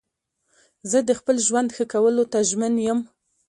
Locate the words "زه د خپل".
0.91-1.35